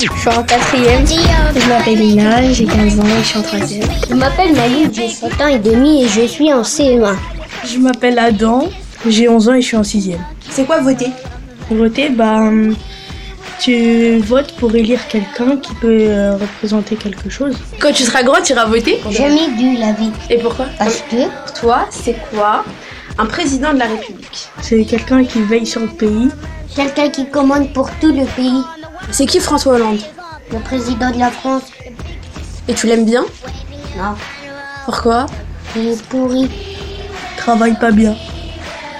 [0.00, 1.04] Je suis en quatrième.
[1.06, 3.88] Je m'appelle Lina, j'ai 15 ans et je suis en troisième.
[4.08, 7.16] Je m'appelle Malik, j'ai 7 ans et demi et je suis en CE1.
[7.66, 8.68] Je m'appelle Adam,
[9.06, 10.20] j'ai 11 ans et je suis en sixième.
[10.50, 11.08] C'est quoi voter?
[11.70, 12.48] Voter, bah,
[13.58, 17.56] tu votes pour élire quelqu'un qui peut euh, représenter quelque chose.
[17.80, 19.00] Quand tu seras grand, tu iras voter?
[19.10, 20.12] Jamais dû la vie.
[20.30, 20.66] Et pourquoi?
[20.78, 22.64] Parce que Pour toi, c'est quoi
[23.18, 24.48] un président de la République?
[24.62, 26.28] C'est quelqu'un qui veille sur le pays.
[26.76, 28.62] quelqu'un qui commande pour tout le pays.
[29.10, 30.00] C'est qui François Hollande
[30.52, 31.62] Le président de la France.
[32.68, 33.24] Et tu l'aimes bien
[33.96, 34.14] Non,
[34.84, 35.26] Pourquoi
[35.76, 36.48] il est pourri.
[37.36, 38.16] Travaille pas bien.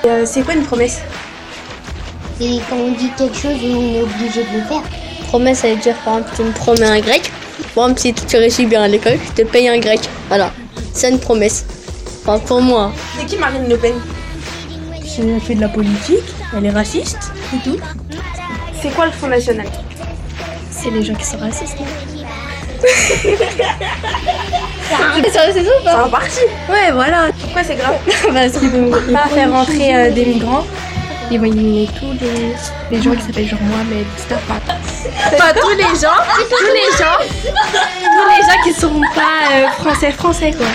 [0.04, 1.00] Euh, C'est quoi une promesse
[2.40, 4.82] Et quand on dit quelque chose, on est obligé de le faire.
[5.28, 7.30] Promesse, ça veut dire, par exemple, tu me promets un grec.
[7.74, 10.00] Par exemple, si tu réussis bien à l'école, je te paye un grec.
[10.28, 10.52] Voilà.
[10.92, 11.64] C'est une promesse.
[12.22, 12.92] Enfin, pour moi.
[13.18, 13.94] C'est qui Marine Le Pen
[15.18, 16.24] Elle fait de la politique,
[16.56, 17.78] elle est raciste et tout.
[18.80, 19.66] C'est quoi le Front National
[20.90, 21.76] Les gens qui sont racistes.
[25.22, 27.26] C'est ça ou C'est un parti Ouais, voilà.
[27.40, 27.96] Pourquoi c'est grave
[28.32, 30.64] Parce qu'ils vont pas faire rentrer euh, des migrants.
[31.30, 32.54] Ils vont éliminer tous les,
[32.96, 34.54] les gens qui s'appellent genre Mohamed, Mustafa.
[35.36, 40.12] Pas tous les gens Tous les gens, tous les gens qui sont pas euh, français,
[40.12, 40.66] français quoi.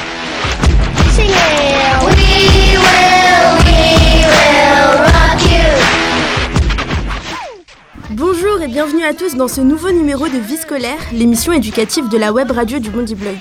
[8.16, 12.18] Bonjour et bienvenue à tous dans ce nouveau numéro de Vie scolaire, l'émission éducative de
[12.20, 13.38] la web radio du Bondi Blog.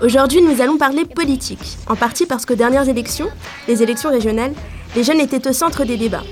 [0.00, 3.28] Aujourd'hui, nous allons parler politique, en partie parce qu'aux dernières élections,
[3.68, 4.54] les élections régionales,
[4.96, 6.24] les jeunes étaient au centre des débats.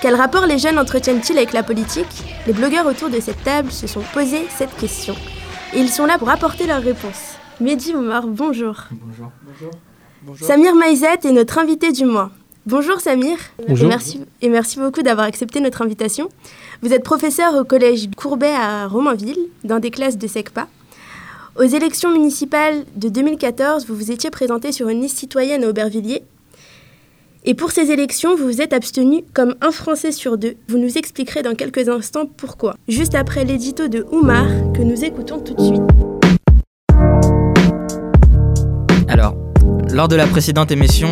[0.00, 2.22] Quel rapport les jeunes entretiennent-ils avec la politique?
[2.46, 5.16] Les blogueurs autour de cette table se sont posé cette question.
[5.74, 7.34] Et ils sont là pour apporter leurs réponses.
[7.60, 8.84] Mehdi Omar, bonjour.
[8.92, 9.32] Bonjour.
[10.22, 10.46] Bonjour.
[10.46, 12.30] Samir Maïzat est notre invité du mois.
[12.66, 13.38] Bonjour Samir.
[13.66, 13.86] Bonjour.
[13.86, 16.28] Et merci, et merci beaucoup d'avoir accepté notre invitation.
[16.82, 20.68] Vous êt professeur au collège Courbet à Romainville, dans des classes de SECPA.
[21.56, 26.22] Aux élections municipales de 2014, vous vous étiez présenté sur une liste citoyenne à Aubervilliers.
[27.46, 30.56] Et pour ces élections, vous vous êtes abstenu comme un Français sur deux.
[30.68, 32.76] Vous nous expliquerez dans quelques instants pourquoi.
[32.88, 35.82] Juste après l'édito de Oumar, que nous écoutons tout de suite.
[39.08, 39.34] Alors,
[39.90, 41.08] lors de la précédente émission,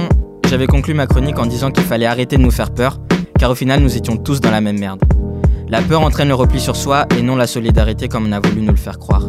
[0.48, 2.98] j'avais conclu ma chronique en disant qu'il fallait arrêter de nous faire peur,
[3.38, 5.02] car au final nous étions tous dans la même merde.
[5.68, 8.62] La peur entraîne le repli sur soi et non la solidarité comme on a voulu
[8.62, 9.28] nous le faire croire.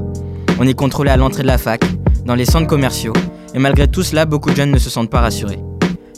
[0.60, 1.84] On est contrôlé à l'entrée de la fac,
[2.26, 3.12] dans les centres commerciaux,
[3.54, 5.60] et malgré tout cela, beaucoup de jeunes ne se sentent pas rassurés.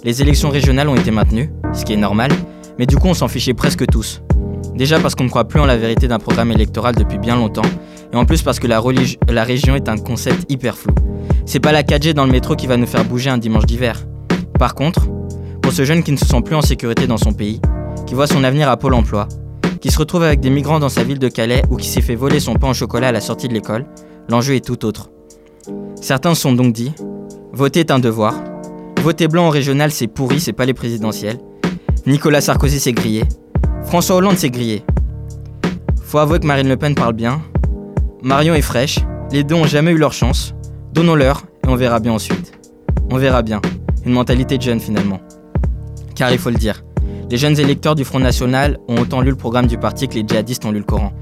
[0.03, 2.31] Les élections régionales ont été maintenues, ce qui est normal,
[2.77, 4.21] mais du coup on s'en fichait presque tous.
[4.75, 7.61] Déjà parce qu'on ne croit plus en la vérité d'un programme électoral depuis bien longtemps,
[8.13, 8.79] et en plus parce que la,
[9.43, 10.93] région est un concept hyper flou.
[11.47, 14.05] C'est pas la 4G dans le métro qui va nous faire bouger un dimanche d'hiver.
[14.61, 15.07] Par contre,
[15.63, 17.59] pour ce jeune qui ne se sent plus en sécurité dans son pays,
[18.05, 19.27] qui voit son avenir à Pôle emploi,
[19.79, 22.13] qui se retrouve avec des migrants dans sa ville de Calais ou qui s'est fait
[22.13, 23.87] voler son pain au chocolat à la sortie de l'école,
[24.29, 25.09] l'enjeu est tout autre.
[25.99, 26.93] Certains se sont donc dit
[27.51, 28.35] voter est un devoir.
[29.01, 31.39] Voter blanc en régional, c'est pourri, c'est pas les présidentielles.
[32.05, 33.23] Nicolas Sarkozy s'est grillé.
[33.85, 34.85] François Hollande s'est grillé.
[36.03, 37.41] Faut avouer que Marine Le Pen parle bien.
[38.21, 38.99] Marion est fraîche.
[39.31, 40.53] Les deux ont jamais eu leur chance.
[40.93, 42.51] Donnons-leur et on verra bien ensuite.
[43.09, 43.59] On verra bien.
[44.05, 45.19] Une mentalité de jeune finalement.
[46.15, 46.83] Car il faut le dire,
[47.29, 50.23] les jeunes électeurs du Front National ont autant lu le programme du parti que les
[50.27, 51.13] djihadistes ont lu le Coran.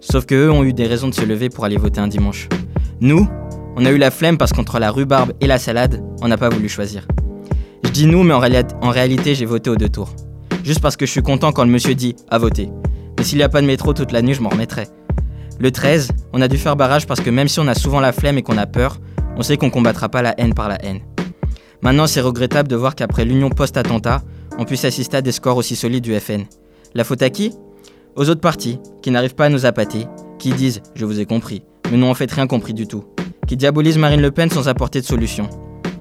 [0.00, 2.48] Sauf que eux ont eu des raisons de se lever pour aller voter un dimanche.
[3.00, 3.28] Nous,
[3.76, 6.48] on a eu la flemme parce qu'entre la rhubarbe et la salade, on n'a pas
[6.48, 7.06] voulu choisir.
[7.84, 10.14] Je dis nous, mais en, réali- en réalité, j'ai voté aux deux tours.
[10.64, 12.70] Juste parce que je suis content quand le monsieur dit à voter.
[13.18, 14.86] Mais s'il n'y a pas de métro toute la nuit, je m'en remettrai.
[15.58, 18.12] Le 13, on a dû faire barrage parce que même si on a souvent la
[18.12, 18.98] flemme et qu'on a peur,
[19.36, 21.00] on sait qu'on combattra pas la haine par la haine.
[21.82, 24.22] Maintenant, c'est regrettable de voir qu'après l'union post-attentat,
[24.56, 26.44] on puisse assister à des scores aussi solides du FN.
[26.94, 27.52] La faute à qui?
[28.14, 30.06] Aux autres partis, qui n'arrivent pas à nous appâter,
[30.38, 33.02] qui disent «je vous ai compris», mais n'ont en fait rien compris du tout,
[33.48, 35.50] qui diabolisent Marine Le Pen sans apporter de solution.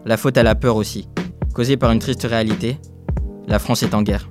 [0.05, 1.07] La faute à la peur aussi,
[1.55, 2.77] causée par une triste réalité,
[3.47, 4.29] la France est en guerre.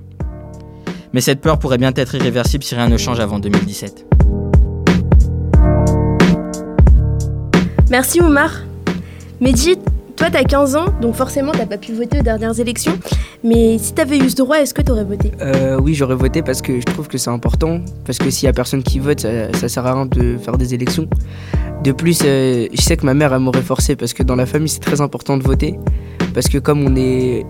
[1.11, 4.05] Mais cette peur pourrait bien être irréversible si rien ne change avant 2017.
[7.89, 8.51] Merci Oumar.
[9.41, 9.75] Mehdi,
[10.21, 12.93] toi t'as 15 ans, donc forcément t'as pas pu voter aux dernières élections.
[13.43, 15.31] Mais si t'avais eu ce droit, est-ce que t'aurais voté?
[15.41, 17.81] Euh, oui, j'aurais voté parce que je trouve que c'est important.
[18.05, 20.59] Parce que s'il y a personne qui vote, ça, ça sert à rien de faire
[20.59, 21.07] des élections.
[21.83, 24.45] De plus, euh, je sais que ma mère, elle m'aurait forcé parce que dans la
[24.45, 25.79] famille, c'est très important de voter.
[26.35, 27.43] Parce que comme on est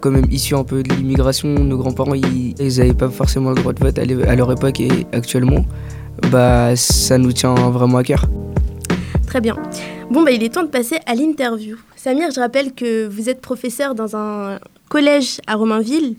[0.00, 3.74] quand même issu un peu de l'immigration, nos grands-parents, ils n'avaient pas forcément le droit
[3.74, 5.66] de vote à leur époque et actuellement.
[6.32, 8.24] Bah, ça nous tient vraiment à cœur.
[9.34, 9.56] Très bien.
[10.12, 11.76] Bon, bah, il est temps de passer à l'interview.
[11.96, 16.14] Samir, je rappelle que vous êtes professeur dans un collège à Romainville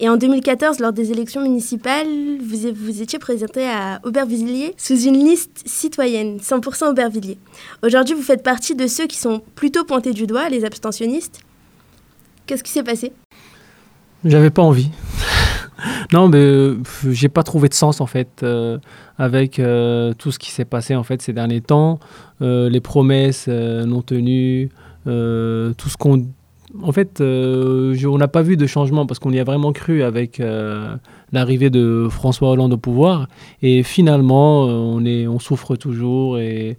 [0.00, 2.06] Et en 2014, lors des élections municipales,
[2.40, 7.36] vous, vous étiez présenté à Aubervilliers sous une liste citoyenne, 100% Aubervilliers.
[7.82, 11.40] Aujourd'hui, vous faites partie de ceux qui sont plutôt pointés du doigt, les abstentionnistes.
[12.46, 13.12] Qu'est-ce qui s'est passé?
[14.24, 14.88] J'avais pas envie.
[16.12, 16.78] Non, mais euh,
[17.10, 18.78] j'ai pas trouvé de sens en fait euh,
[19.18, 21.98] avec euh, tout ce qui s'est passé en fait ces derniers temps,
[22.40, 24.70] les promesses non tenues,
[25.04, 26.26] tout ce qu'on
[26.82, 30.42] en fait, on n'a pas vu de changement parce qu'on y a vraiment cru avec
[31.32, 33.28] l'arrivée de François Hollande au pouvoir.
[33.62, 36.76] Et finalement, on, est, on souffre toujours et,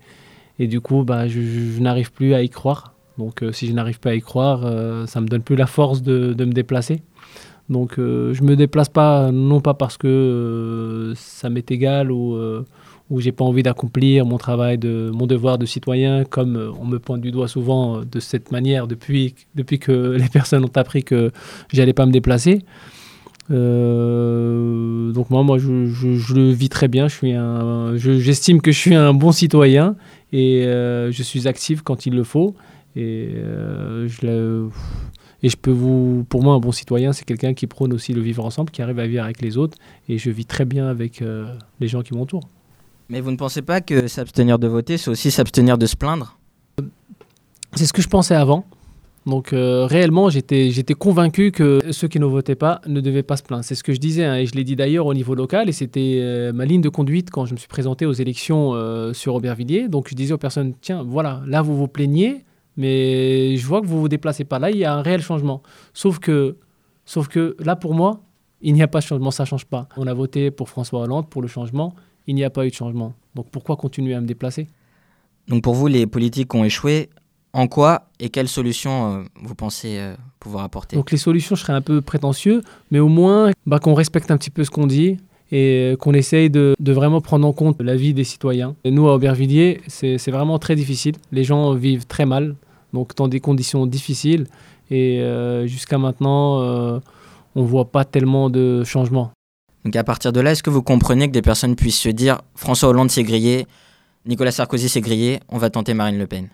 [0.59, 2.93] et du coup, bah, je, n'arrive plus à y croire.
[3.17, 4.61] Donc, si je n'arrive pas à y croire,
[5.07, 7.01] ça me donne plus la force de, de me déplacer.
[7.69, 12.35] Donc euh, je me déplace pas, non pas parce que euh, ça m'est égal ou,
[12.35, 12.63] euh,
[13.09, 16.97] ou j'ai pas envie d'accomplir mon travail, de, mon devoir de citoyen, comme on me
[16.97, 21.31] pointe du doigt souvent de cette manière depuis, depuis que les personnes ont appris que
[21.71, 22.61] j'allais pas me déplacer.
[23.49, 27.09] donc moi, moi je, je, le vis très bien.
[27.09, 29.97] Je j'estime que je suis un bon citoyen
[30.31, 32.55] et je suis actif quand il le faut.
[32.95, 33.35] Et
[34.07, 34.69] je,
[35.43, 38.21] et je peux vous, pour moi, un bon citoyen, c'est quelqu'un qui prône aussi le
[38.21, 39.77] vivre ensemble, qui arrive à vivre avec les autres.
[40.09, 41.45] Et je vis très bien avec euh,
[41.79, 42.49] les gens qui m'entourent.
[43.09, 46.37] Mais vous ne pensez pas que s'abstenir de voter, c'est aussi s'abstenir de se plaindre?
[47.73, 48.65] C'est ce que je pensais avant.
[49.27, 53.37] Donc euh, réellement, j'étais, j'étais convaincu que ceux qui ne votaient pas ne devaient pas
[53.37, 53.63] se plaindre.
[53.63, 55.73] C'est ce que je disais, hein, et je l'ai dit d'ailleurs au niveau local, et
[55.73, 58.73] c'était euh, ma ligne de conduite quand je me suis présenté aux élections
[59.13, 59.87] sur Aubervilliers.
[59.89, 62.45] Donc je disais aux personnes, tiens, voilà, là vous vous plaignez,
[62.77, 64.59] mais je vois que vous vous déplacez pas.
[64.59, 65.63] Là, il y a un réel changement.
[65.93, 66.57] Sauf que,
[67.05, 68.21] sauf que là, pour moi,
[68.61, 69.89] il n'y a pas de changement, ça change pas.
[69.97, 71.93] On a voté pour François Hollande pour le changement,
[72.27, 73.13] il n'y a pas eu de changement.
[73.35, 74.67] Donc pourquoi continuer à me déplacer?
[75.47, 77.09] Donc pour vous, les politiques ont échoué.
[77.53, 80.95] En quoi et quelles solutions euh, vous pensez euh, pouvoir apporter?
[80.95, 84.37] Donc les solutions, je serais un peu prétentieux, mais au moins bah, qu'on respecte un
[84.37, 85.17] petit peu ce qu'on dit
[85.51, 88.75] et qu'on essaye de, de, vraiment prendre en compte la vie des citoyens.
[88.83, 91.15] Et nous, à Aubervilliers, c'est vraiment très difficile.
[91.31, 92.55] Les gens vivent très mal
[92.93, 94.47] donc dans des conditions difficiles.
[94.89, 96.99] Et euh, jusqu'à maintenant, euh,
[97.55, 99.31] on ne voit pas tellement de changements.
[99.85, 102.41] Donc à partir de là, est-ce que vous comprenez que des personnes puissent se dire
[102.55, 103.67] François Hollande s'est grillé,
[104.25, 106.49] Nicolas Sarkozy s'est grillé, on va tenter Marine Le Pen?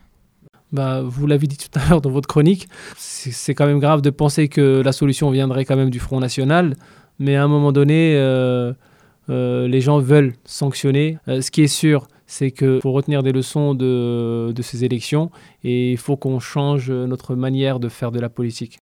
[0.71, 4.09] Bah, vous l'avez dit tout à l'heure dans votre chronique, c'est quand même grave de
[4.09, 6.75] penser que la solution viendrait quand même du Front National,
[7.19, 8.73] mais à un moment donné, euh,
[9.29, 11.17] les gens veulent sanctionner.
[11.27, 15.29] ce qui est sûr, c'est qu'il faut retenir des leçons de, ces élections
[15.63, 18.79] et il faut qu'on change notre manière de faire de la politique.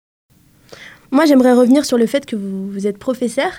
[1.11, 3.51] Moi, j'aimerais revenir sur le fait que vous, êtes professeur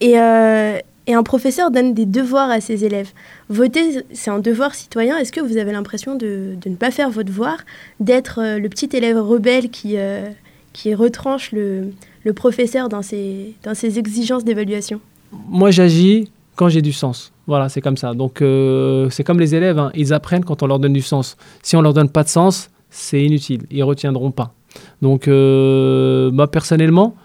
[0.00, 0.78] et, euh,
[1.08, 3.10] et, un professeur donne des devoirs à ses élèves.
[3.48, 5.18] Voter, c'est un devoir citoyen.
[5.18, 7.58] Est-ce que vous avez l'impression de, ne pas faire votre devoir,
[7.98, 10.28] d'être euh, le petit élève rebelle qui, euh,
[10.72, 11.90] qui retranche le,
[12.22, 15.00] le professeur dans ses, dans ses exigences d'évaluation?
[15.48, 17.31] Moi, j'agis quand j'ai du sens.
[17.46, 18.14] Voilà, c'est comme ça.
[18.14, 19.90] Donc, euh, c'est comme les élèves, hein.
[19.94, 21.36] ils apprennent quand on leur donne du sens.
[21.62, 24.54] Si on leur donne pas de sens, c'est inutile, ils retiendront pas.
[25.00, 27.16] Donc, euh, moi, personnellement,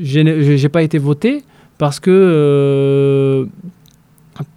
[0.00, 1.42] je n'ai pas été voté
[1.76, 3.46] parce que, euh,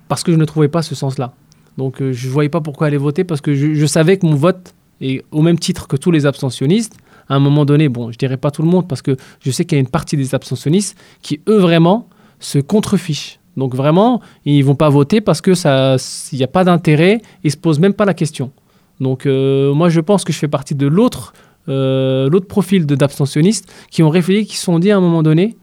[0.07, 1.33] parce que je ne trouvais pas ce sens-là.
[1.77, 4.35] Donc, je ne voyais pas pourquoi aller voter parce que je, je, savais que mon
[4.35, 6.95] vote est au même titre que tous les abstentionnistes.
[7.27, 9.65] À un moment donné, bon, je dirais pas tout le monde parce que je sais
[9.65, 12.07] qu'il y a une partie des abstentionnistes qui, eux, vraiment,
[12.39, 15.97] se contrefichent donc vraiment, ils vont pas voter parce que ça,
[16.31, 18.51] n'y a pas d'intérêt, ils se posent même pas la question.
[18.99, 21.33] Donc euh, moi, je pense que je fais partie de l'autre,
[21.67, 25.57] euh, profil d'abstentionnistes qui ont réfléchi, qui se sont dit à un moment donné,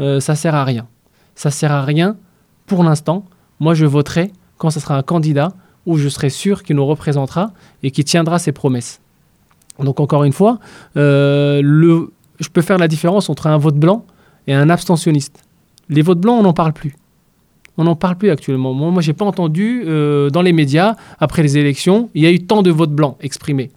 [0.00, 0.86] euh, ça sert à rien.
[1.34, 2.16] Ça sert à rien
[2.66, 3.24] pour l'instant.
[3.58, 5.52] Moi, je voterai quand ce sera un candidat
[5.86, 9.00] où je serai sûr qu'il nous représentera et qui tiendra ses promesses.
[9.78, 10.58] Donc encore une fois,
[10.94, 14.04] le, je peux faire la différence entre un vote blanc
[14.46, 15.42] et un abstentionniste.
[15.88, 16.94] Les votes blancs, on n'en parle plus.
[17.78, 18.74] On n'en parle plus actuellement.
[18.74, 22.26] Moi, moi je n'ai pas entendu euh, dans les médias, après les élections, il y
[22.26, 23.70] a eu tant de votes blancs exprimés.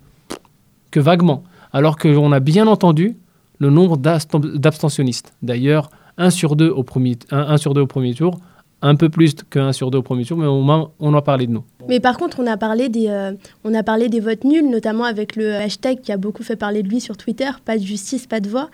[0.91, 1.43] Que vaguement.
[1.71, 3.15] Alors qu'on a bien entendu
[3.59, 5.33] le nombre d'abstentionnistes.
[5.41, 7.17] D'ailleurs, 1 sur 2 au premier,
[7.57, 8.39] sur au premier tour,
[8.81, 11.21] un peu plus que 1 sur 2 au premier tour, mais au moins, on a
[11.21, 11.63] parlé de nous.
[11.87, 13.31] Mais par contre, on a parlé des, euh,
[13.63, 16.83] on a parlé des votes nuls, notamment avec le hashtag qui a beaucoup fait parler
[16.83, 18.69] de lui sur Twitter, pas de justice, pas de voix.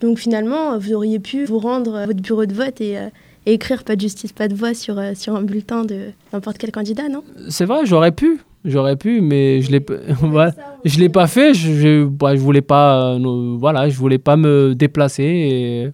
[0.00, 3.08] Donc finalement, vous auriez pu vous rendre à votre bureau de vote et, euh,
[3.46, 6.58] et écrire pas de justice, pas de voix sur, euh, sur un bulletin de n'importe
[6.58, 7.22] quel candidat, non?
[7.48, 8.40] C'est vrai, j'aurais pu.
[8.64, 9.84] J'aurais pu, mais je l'ai,
[10.84, 11.52] je l'ai pas fait.
[11.52, 15.22] Je, je, bah, je voulais pas, euh, voilà, je voulais pas me déplacer.
[15.24, 15.90] Et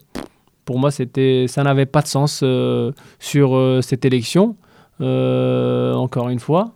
[0.64, 4.56] pour moi, c'était, ça n'avait pas de sens euh, sur cette élection.
[5.00, 6.74] encore une fois,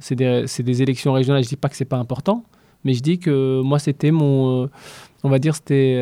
[0.00, 1.42] c'est des, des, élections régionales.
[1.42, 2.44] Je dis pas que c'est pas important,
[2.84, 4.68] mais je dis que moi, c'était mon,
[5.22, 5.96] on va dire, c'était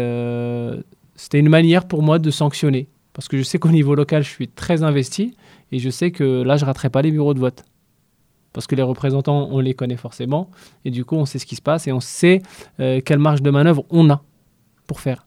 [1.15, 2.89] C'était une manière pour moi de sanctionner.
[3.21, 5.37] Parce que je sais qu'au niveau local, je suis très investi
[5.73, 7.65] et je sais que là, je ne raterai pas les bureaux de vote.
[8.55, 10.49] Parce que les représentants, on les connaît forcément.
[10.87, 12.41] Et du coup, on sait ce qui se passe et on sait
[12.81, 14.23] euh, quelle marge de manœuvre on a
[14.87, 15.27] pour faire.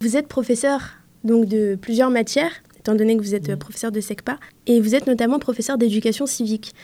[0.00, 0.82] Vous êtes professeur
[1.24, 5.08] donc de plusieurs matières, étant donné que vous êtes professeur de SECPA, et vous êtes
[5.08, 6.74] notamment professeur d'éducation civique.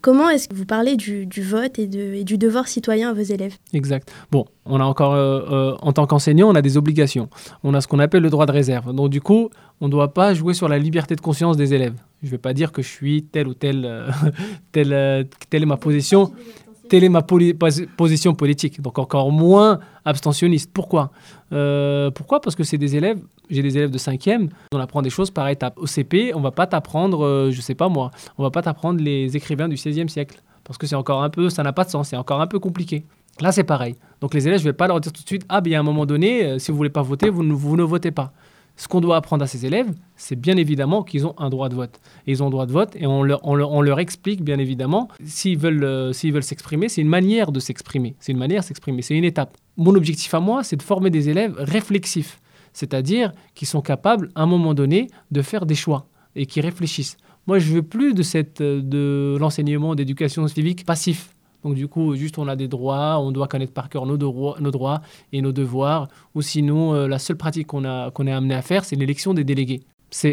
[0.00, 3.12] Comment est-ce que vous parlez du, du vote et, de, et, du devoir citoyen à
[3.12, 3.56] vos élèves?
[3.72, 4.12] Exact.
[4.30, 7.28] Bon, on a encore, euh, euh, en tant qu'enseignant, on a des obligations.
[7.64, 8.94] On a ce qu'on appelle le droit de réserve.
[8.94, 11.94] Donc du coup, on ne doit pas jouer sur la liberté de conscience des élèves.
[12.22, 14.10] Je ne vais pas dire que je suis telle ou telle, euh,
[14.76, 16.32] euh, telle est ma position,
[16.88, 18.80] telle est ma position politique.
[18.80, 20.72] Donc encore moins abstentionniste.
[20.72, 21.12] Pourquoi?
[21.52, 22.40] Euh, Pourquoi?
[22.40, 23.20] Parce que c'est des élèves,
[23.50, 25.74] j'ai des élèves de 5e, on apprend des choses par étapes.
[25.76, 29.36] Au CP, on va pas t'apprendre, je sais pas moi, on va pas t'apprendre les
[29.36, 30.42] écrivains du 16e siècle.
[30.64, 32.58] Parce que c'est encore un peu, ça n'a pas de sens, c'est encore un peu
[32.58, 33.06] compliqué.
[33.40, 33.94] Là, c'est pareil.
[34.20, 35.84] Donc les élèves, je vais pas leur dire tout de suite, ah, bien à un
[35.84, 38.32] moment donné, si vous voulez pas voter, ne, vous ne votez pas.
[38.78, 41.74] Ce qu'on doit apprendre à ces élèves, c'est bien évidemment qu'ils ont un droit de
[41.74, 42.00] vote.
[42.26, 46.12] Et ils ont droit de vote et on leur, explique bien évidemment, s'ils veulent euh,
[46.12, 48.14] s'ils veulent s'exprimer, c'est une manière de s'exprimer.
[48.20, 49.56] C'est une manière de s'exprimer, c'est une étape.
[49.76, 52.40] Mon objectif à moi, c'est de former des élèves réflexifs,
[52.72, 56.06] c'est-à-dire qui sont capables, à un moment donné, de faire des choix
[56.36, 57.16] et qui réfléchissent.
[57.48, 58.22] Moi, je veux plus de,
[58.60, 61.34] euh, de l'enseignement d'éducation civique passif.
[61.68, 65.02] Donc du coup, juste on a des droits, on doit connaître par cœur nos, droits,
[65.32, 66.08] et nos devoirs.
[66.34, 67.82] Ou sinon, euh, la seule pratique qu'on
[68.14, 69.82] qu'on est amené à faire, c'est l'élection des délégués.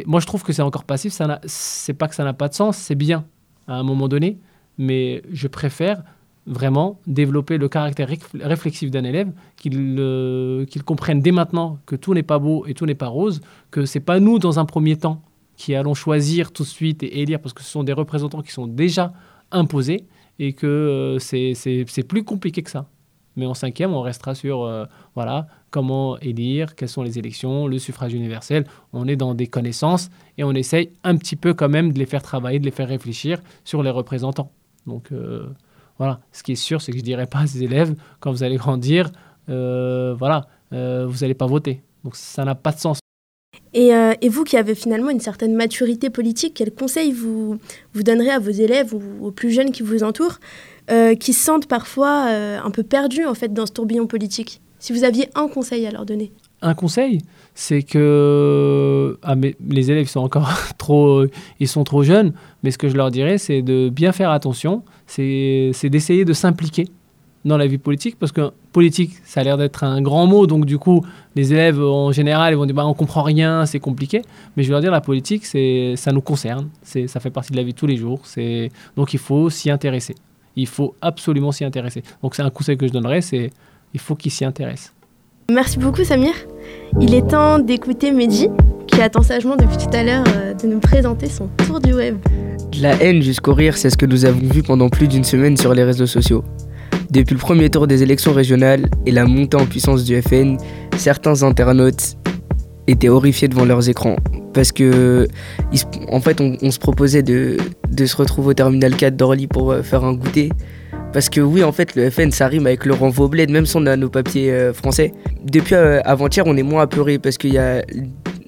[0.06, 1.13] Moi, je trouve que c'est encore passif.
[1.46, 3.25] C'est pas que ça n'a pas de sens, c'est bien
[3.68, 4.38] à un moment donné,
[4.77, 6.04] mais je préfère
[6.46, 11.98] vraiment développer le caractère réf- réflexif d'un élève, qu'il, euh, qu'il comprenne dès maintenant que
[11.98, 14.65] tout n'est pas beau et tout n'est pas rose, que c'est pas nous dans un
[14.65, 15.22] premier temps
[15.58, 18.54] qui allons choisir tout de suite et élire, parce que ce sont des représentants qui
[18.54, 19.12] sont déjà
[19.51, 20.06] imposés
[20.39, 22.88] et que euh, c'est, plus compliqué que ça.
[23.36, 27.80] Mais en cinquième, on restera sur euh, voilà, comment élire, quelles sont les élections, le
[27.80, 28.65] suffrage universel.
[28.94, 32.06] On est dans des connaissances et on essaye un petit peu quand même de les
[32.06, 34.51] faire travailler, de les faire réfléchir sur les représentants.
[34.88, 35.48] Donc euh,
[35.98, 38.32] voilà, ce qui est sûr, c'est que je ne dirais pas à ces élèves, quand
[38.32, 39.12] vous allez grandir,
[39.48, 41.82] voilà, vous n'allez pas voter.
[42.04, 43.00] Donc ça n'a pas de sens.
[43.75, 47.58] Et, euh, et, vous qui avez finalement une certaine maturité politique, quels conseils vous,
[47.94, 50.39] vous donnerez à vos élèves ou aux plus jeunes qui vous entourent,
[50.89, 54.62] euh, qui se sentent parfois euh, un peu perdus en fait dans ce tourbillon politique?
[54.79, 56.32] Si vous aviez un conseil à leur donner.
[56.62, 57.20] Un conseil,
[57.53, 61.25] c'est que ah, mais les élèves sont encore trop,
[61.60, 62.32] ils sont trop jeunes,
[62.63, 66.88] mais ce que je leur dirais, c'est de bien faire attention, c'est d'essayer de s'impliquer
[67.46, 70.66] dans la vie politique, parce que politique, ça a l'air d'être un grand mot, donc
[70.66, 74.24] du coup, les élèves en général, ils vont dire bah, on comprend rien, c'est compliqué,
[74.58, 77.52] mais je veux leur dire la politique, c'est ça nous concerne, c'est ça fait partie
[77.52, 80.16] de la vie de tous les jours, c'est donc il faut s'y intéresser,
[80.56, 82.04] il faut absolument s'y intéresser.
[82.24, 83.52] Donc c'est un conseil que je donnerais, c'est
[83.94, 84.92] il faut qu'ils s'y intéressent.
[85.52, 86.34] Merci beaucoup Samir.
[87.00, 88.50] Il est temps d'écouter Mehdi,
[88.88, 92.18] qui attend sagement depuis tout à l'heure euh, de nous présenter son tour du web.
[92.72, 95.56] De la haine jusqu'au rire, c'est ce que nous avons vu pendant plus d'une semaine
[95.56, 96.44] sur les réseaux sociaux.
[97.12, 100.58] Depuis le premier tour des élections régionales et la montée en puissance du FN,
[100.98, 102.18] certains internautes
[102.88, 104.16] étaient horrifiés devant leurs écrans.
[104.54, 105.28] Parce que,
[106.10, 107.58] en fait, on, se proposait de,
[107.98, 110.50] se retrouver au terminal 4 d'Orly pour euh, faire un goûter.
[111.12, 113.76] Parce que oui, en fait, le FN, ça rime avec le renvoi bled, même si
[113.78, 115.14] on a nos papiers euh, français.
[115.44, 117.84] Depuis euh, avant-hier, on est moins apeuré parce qu'il y a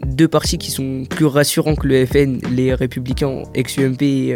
[0.05, 4.35] deux partis qui sont plus rassurants que le FN, les Républicains ex-UMP et,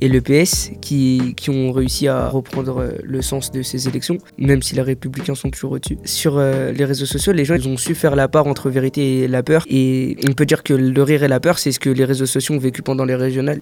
[0.00, 4.18] et le PS, qui, qui, ont réussi à reprendre euh, le sens de ces élections,
[4.36, 5.98] même si les Républicains sont toujours au-dessus.
[6.04, 9.20] Sur euh, les réseaux sociaux, les gens ils ont su faire la part entre vérité
[9.20, 9.64] et la peur.
[9.70, 12.26] Et on peut dire que le rire et la peur, c'est ce que les réseaux
[12.26, 13.60] sociaux ont vécu pendant les régionales.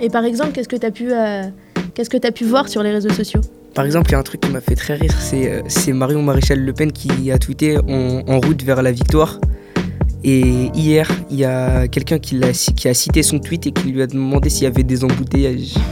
[0.00, 1.12] Et par exemple, qu'est-ce que tu as pu...
[1.12, 1.42] Euh
[1.94, 3.42] Qu'est-ce que tu as pu voir sur les réseaux sociaux?
[3.74, 6.22] Par exemple, il y a un truc qui m'a fait très rire, c'est euh, Marion
[6.22, 9.40] Maréchal Le Pen qui a tweeté en, en, route vers la victoire.
[10.24, 13.88] Et hier, il y a quelqu'un qui, a, qui a cité son tweet et qui
[13.88, 15.74] lui a demandé s'il y avait des embouteillages.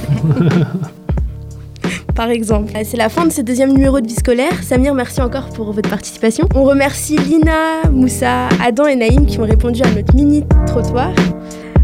[2.14, 2.72] Par exemple.
[2.84, 4.62] C'est la fin de ce deuxième numéro de vie scolaire.
[4.62, 6.48] Samir, merci encore pour votre participation.
[6.54, 11.12] On remercie Lina, Moussa, Adam et Naïm qui ont répondu à notre mini trottoir.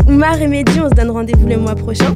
[0.07, 2.15] Oumar et Mehdi, on se donne rendez-vous le mois prochain.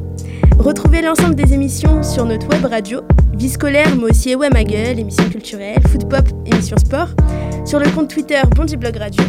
[0.59, 3.01] Retrouvez l'ensemble des émissions sur notre web radio,
[3.33, 7.07] Vie scolaire, mais aussi Ewa ma gueule, émissions culturelles, foot pop, émissions sport,
[7.65, 9.23] sur le compte Twitter Bondi Blog Radio.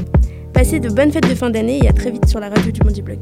[0.52, 2.80] Passez de bonnes fêtes de fin d'année et à très vite sur la radio du
[2.80, 3.18] Bondi Blog.